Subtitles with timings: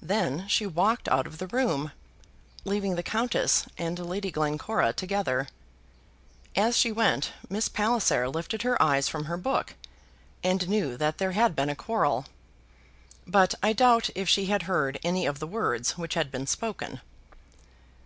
[0.00, 1.92] Then she walked out of the room,
[2.64, 5.46] leaving the Countess and Lady Glencora together.
[6.56, 9.74] As she went Miss Palliser lifted her eyes from her book,
[10.42, 12.24] and knew that there had been a quarrel,
[13.26, 17.02] but I doubt if she had heard any of the words which had been spoken.